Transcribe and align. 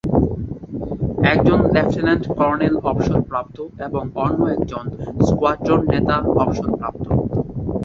একজন 1.31 1.59
lieutenant 1.73 2.23
colonel 2.37 2.75
অবসরপ্রাপ্ত 2.91 3.57
এবং 3.87 4.03
অন্য 4.25 4.39
একজন 4.55 4.83
স্কোয়াড্রন 5.27 5.81
নেতা 5.93 6.15
অবসরপ্রাপ্ত। 6.41 7.05